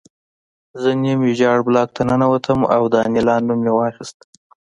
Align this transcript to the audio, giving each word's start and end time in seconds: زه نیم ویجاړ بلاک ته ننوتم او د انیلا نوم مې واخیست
زه 0.81 0.89
نیم 1.01 1.19
ویجاړ 1.23 1.57
بلاک 1.67 1.89
ته 1.95 2.01
ننوتم 2.09 2.59
او 2.75 2.83
د 2.93 2.95
انیلا 3.05 3.35
نوم 3.47 3.59
مې 3.63 3.71
واخیست 3.75 4.17